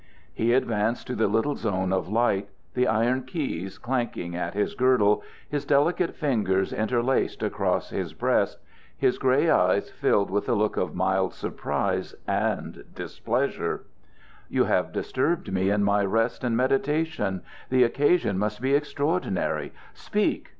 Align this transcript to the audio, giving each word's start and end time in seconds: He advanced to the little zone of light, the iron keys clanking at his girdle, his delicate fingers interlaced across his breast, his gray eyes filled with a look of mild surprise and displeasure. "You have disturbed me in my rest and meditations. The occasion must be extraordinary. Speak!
He 0.33 0.53
advanced 0.55 1.05
to 1.05 1.15
the 1.15 1.27
little 1.27 1.53
zone 1.55 1.93
of 1.93 2.07
light, 2.09 2.49
the 2.73 2.87
iron 2.87 3.21
keys 3.21 3.77
clanking 3.77 4.35
at 4.35 4.55
his 4.55 4.73
girdle, 4.73 5.21
his 5.47 5.63
delicate 5.63 6.15
fingers 6.15 6.73
interlaced 6.73 7.43
across 7.43 7.91
his 7.91 8.11
breast, 8.15 8.57
his 8.97 9.19
gray 9.19 9.47
eyes 9.51 9.91
filled 9.91 10.31
with 10.31 10.49
a 10.49 10.55
look 10.55 10.75
of 10.75 10.95
mild 10.95 11.35
surprise 11.35 12.15
and 12.25 12.83
displeasure. 12.95 13.83
"You 14.49 14.63
have 14.63 14.91
disturbed 14.91 15.53
me 15.53 15.69
in 15.69 15.83
my 15.83 16.03
rest 16.03 16.43
and 16.43 16.57
meditations. 16.57 17.43
The 17.69 17.83
occasion 17.83 18.39
must 18.39 18.59
be 18.59 18.73
extraordinary. 18.73 19.71
Speak! 19.93 20.49